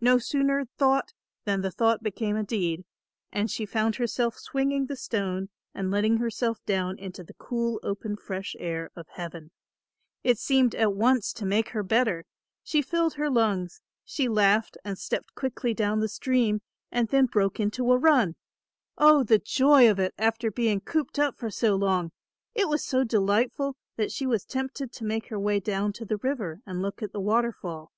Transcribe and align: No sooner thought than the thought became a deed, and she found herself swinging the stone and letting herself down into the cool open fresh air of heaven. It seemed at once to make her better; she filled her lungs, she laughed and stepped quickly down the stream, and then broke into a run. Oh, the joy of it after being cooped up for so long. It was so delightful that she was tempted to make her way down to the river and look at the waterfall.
No 0.00 0.18
sooner 0.18 0.64
thought 0.76 1.12
than 1.44 1.60
the 1.60 1.70
thought 1.70 2.02
became 2.02 2.34
a 2.34 2.42
deed, 2.42 2.84
and 3.30 3.48
she 3.48 3.64
found 3.64 3.94
herself 3.94 4.36
swinging 4.36 4.86
the 4.86 4.96
stone 4.96 5.50
and 5.72 5.88
letting 5.88 6.16
herself 6.16 6.58
down 6.66 6.98
into 6.98 7.22
the 7.22 7.34
cool 7.34 7.78
open 7.84 8.16
fresh 8.16 8.56
air 8.58 8.90
of 8.96 9.06
heaven. 9.10 9.52
It 10.24 10.38
seemed 10.38 10.74
at 10.74 10.94
once 10.94 11.32
to 11.34 11.46
make 11.46 11.68
her 11.68 11.84
better; 11.84 12.24
she 12.64 12.82
filled 12.82 13.14
her 13.14 13.30
lungs, 13.30 13.80
she 14.04 14.26
laughed 14.28 14.78
and 14.84 14.98
stepped 14.98 15.36
quickly 15.36 15.72
down 15.72 16.00
the 16.00 16.08
stream, 16.08 16.60
and 16.90 17.06
then 17.10 17.26
broke 17.26 17.60
into 17.60 17.92
a 17.92 17.96
run. 17.98 18.34
Oh, 18.98 19.22
the 19.22 19.38
joy 19.38 19.88
of 19.88 20.00
it 20.00 20.12
after 20.18 20.50
being 20.50 20.80
cooped 20.80 21.20
up 21.20 21.38
for 21.38 21.52
so 21.52 21.76
long. 21.76 22.10
It 22.56 22.66
was 22.68 22.82
so 22.84 23.04
delightful 23.04 23.76
that 23.94 24.10
she 24.10 24.26
was 24.26 24.44
tempted 24.44 24.90
to 24.90 25.04
make 25.04 25.28
her 25.28 25.38
way 25.38 25.60
down 25.60 25.92
to 25.92 26.04
the 26.04 26.16
river 26.16 26.62
and 26.66 26.82
look 26.82 27.00
at 27.00 27.12
the 27.12 27.20
waterfall. 27.20 27.92